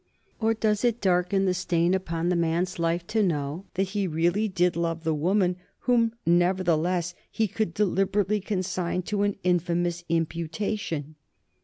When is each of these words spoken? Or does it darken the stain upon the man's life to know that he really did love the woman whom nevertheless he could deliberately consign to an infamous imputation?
Or 0.39 0.55
does 0.55 0.83
it 0.83 0.99
darken 0.99 1.45
the 1.45 1.53
stain 1.53 1.93
upon 1.93 2.29
the 2.29 2.35
man's 2.35 2.79
life 2.79 3.05
to 3.05 3.21
know 3.21 3.65
that 3.75 3.89
he 3.89 4.07
really 4.07 4.47
did 4.47 4.75
love 4.75 5.03
the 5.03 5.13
woman 5.13 5.57
whom 5.81 6.15
nevertheless 6.25 7.13
he 7.29 7.47
could 7.47 7.75
deliberately 7.75 8.39
consign 8.41 9.03
to 9.03 9.21
an 9.21 9.35
infamous 9.43 10.03
imputation? 10.09 11.17